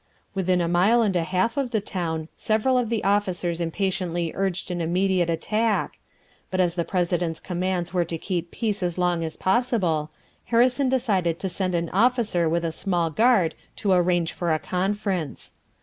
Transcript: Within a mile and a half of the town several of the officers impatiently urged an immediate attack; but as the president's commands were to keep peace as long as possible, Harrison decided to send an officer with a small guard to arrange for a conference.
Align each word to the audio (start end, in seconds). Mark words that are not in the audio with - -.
Within 0.33 0.61
a 0.61 0.67
mile 0.67 1.03
and 1.03 1.15
a 1.15 1.23
half 1.23 1.57
of 1.57 1.69
the 1.69 1.79
town 1.79 2.27
several 2.35 2.75
of 2.75 2.89
the 2.89 3.03
officers 3.03 3.61
impatiently 3.61 4.31
urged 4.33 4.71
an 4.71 4.81
immediate 4.81 5.29
attack; 5.29 5.99
but 6.49 6.59
as 6.59 6.73
the 6.73 6.83
president's 6.83 7.39
commands 7.39 7.93
were 7.93 8.03
to 8.05 8.17
keep 8.17 8.49
peace 8.49 8.81
as 8.81 8.97
long 8.97 9.23
as 9.23 9.37
possible, 9.37 10.09
Harrison 10.45 10.89
decided 10.89 11.39
to 11.39 11.49
send 11.49 11.75
an 11.75 11.89
officer 11.89 12.49
with 12.49 12.65
a 12.65 12.71
small 12.71 13.11
guard 13.11 13.53
to 13.75 13.91
arrange 13.91 14.33
for 14.33 14.51
a 14.51 14.57
conference. 14.57 15.53